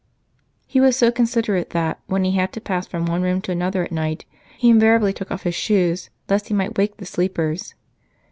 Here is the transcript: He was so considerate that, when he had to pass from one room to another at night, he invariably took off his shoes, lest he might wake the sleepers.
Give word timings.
He 0.65 0.79
was 0.81 0.95
so 0.97 1.11
considerate 1.11 1.69
that, 1.77 1.99
when 2.07 2.23
he 2.23 2.31
had 2.31 2.51
to 2.53 2.59
pass 2.59 2.87
from 2.87 3.05
one 3.05 3.21
room 3.21 3.39
to 3.41 3.51
another 3.51 3.83
at 3.83 3.91
night, 3.91 4.25
he 4.57 4.71
invariably 4.71 5.13
took 5.13 5.29
off 5.29 5.43
his 5.43 5.53
shoes, 5.53 6.09
lest 6.27 6.47
he 6.47 6.55
might 6.55 6.75
wake 6.75 6.97
the 6.97 7.05
sleepers. 7.05 7.75